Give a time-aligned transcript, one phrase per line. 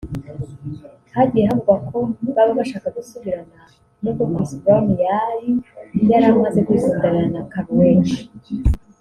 [1.15, 1.97] hagiye havugwa ko
[2.35, 3.57] baba bashaka gusubirana
[4.01, 5.49] n’ubwo Chris Brown yari
[6.11, 8.21] yaramaze kwikundanira na Karrueche